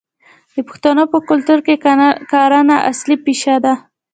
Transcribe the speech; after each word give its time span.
د 0.55 0.57
پښتنو 0.67 1.03
په 1.13 1.17
کلتور 1.29 1.59
کې 1.65 1.75
کرنه 2.31 2.75
اصلي 2.91 3.15
پیشه 3.25 3.55
ده. 3.65 3.73